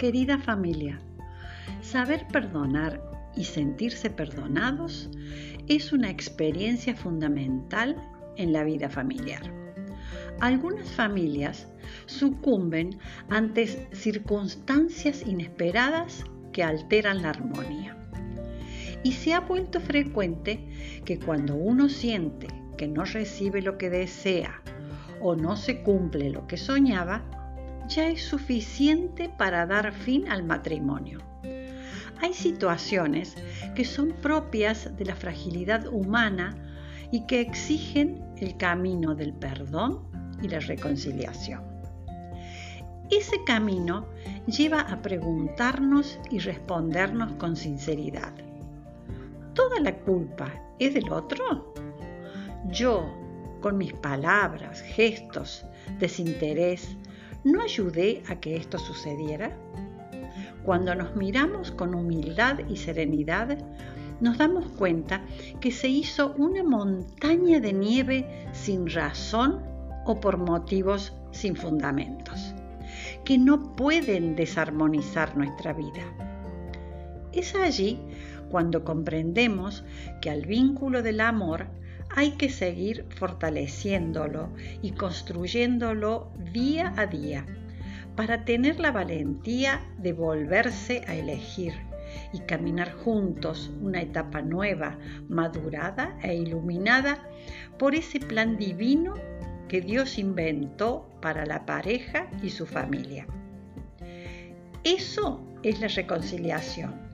[0.00, 0.98] Querida familia,
[1.82, 3.02] saber perdonar
[3.36, 5.10] y sentirse perdonados
[5.68, 7.96] es una experiencia fundamental
[8.38, 9.42] en la vida familiar.
[10.40, 11.68] Algunas familias
[12.06, 12.98] sucumben
[13.28, 17.94] ante circunstancias inesperadas que alteran la armonía.
[19.02, 20.66] Y se ha vuelto frecuente
[21.04, 22.46] que cuando uno siente
[22.78, 24.62] que no recibe lo que desea
[25.20, 27.39] o no se cumple lo que soñaba,
[27.90, 31.18] ya es suficiente para dar fin al matrimonio.
[32.22, 33.34] Hay situaciones
[33.74, 36.54] que son propias de la fragilidad humana
[37.10, 40.06] y que exigen el camino del perdón
[40.40, 41.62] y la reconciliación.
[43.10, 44.06] Ese camino
[44.46, 48.32] lleva a preguntarnos y respondernos con sinceridad.
[49.54, 51.74] ¿Toda la culpa es del otro?
[52.70, 53.04] Yo,
[53.60, 55.66] con mis palabras, gestos,
[55.98, 56.96] desinterés,
[57.44, 59.56] ¿no ayudé a que esto sucediera?
[60.64, 63.58] Cuando nos miramos con humildad y serenidad,
[64.20, 65.22] nos damos cuenta
[65.60, 69.62] que se hizo una montaña de nieve sin razón
[70.04, 72.54] o por motivos sin fundamentos,
[73.24, 76.02] que no pueden desarmonizar nuestra vida.
[77.32, 77.98] Es allí
[78.50, 79.84] cuando comprendemos
[80.20, 81.68] que al vínculo del amor
[82.14, 84.50] hay que seguir fortaleciéndolo
[84.82, 87.46] y construyéndolo día a día
[88.16, 91.72] para tener la valentía de volverse a elegir
[92.32, 97.18] y caminar juntos una etapa nueva, madurada e iluminada
[97.78, 99.14] por ese plan divino
[99.68, 103.26] que Dios inventó para la pareja y su familia.
[104.82, 107.10] Eso es la reconciliación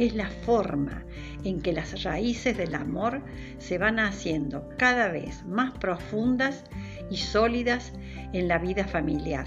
[0.00, 1.04] es la forma
[1.44, 3.22] en que las raíces del amor
[3.58, 6.64] se van haciendo cada vez más profundas
[7.10, 7.92] y sólidas
[8.32, 9.46] en la vida familiar,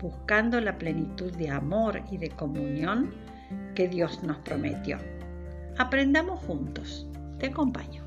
[0.00, 3.14] buscando la plenitud de amor y de comunión
[3.74, 4.98] que Dios nos prometió.
[5.78, 7.06] Aprendamos juntos.
[7.38, 7.97] Te acompaño.